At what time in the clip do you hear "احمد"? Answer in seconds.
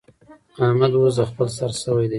0.65-0.91